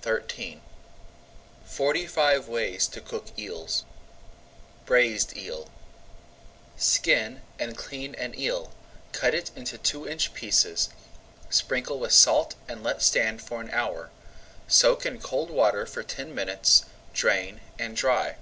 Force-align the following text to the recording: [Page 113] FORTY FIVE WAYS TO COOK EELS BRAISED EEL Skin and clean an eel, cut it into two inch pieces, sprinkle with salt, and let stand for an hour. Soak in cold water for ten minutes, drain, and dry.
[Page 0.00 0.06
113] 0.06 0.60
FORTY 1.66 2.06
FIVE 2.06 2.48
WAYS 2.48 2.86
TO 2.88 3.02
COOK 3.02 3.38
EELS 3.38 3.84
BRAISED 4.86 5.36
EEL 5.36 5.68
Skin 6.78 7.42
and 7.58 7.76
clean 7.76 8.14
an 8.14 8.34
eel, 8.34 8.72
cut 9.12 9.34
it 9.34 9.50
into 9.54 9.76
two 9.76 10.08
inch 10.08 10.32
pieces, 10.32 10.88
sprinkle 11.50 11.98
with 11.98 12.12
salt, 12.14 12.54
and 12.66 12.82
let 12.82 13.02
stand 13.02 13.42
for 13.42 13.60
an 13.60 13.68
hour. 13.68 14.08
Soak 14.66 15.04
in 15.04 15.20
cold 15.20 15.50
water 15.50 15.84
for 15.84 16.02
ten 16.02 16.34
minutes, 16.34 16.86
drain, 17.12 17.60
and 17.78 17.94
dry. 17.94 18.36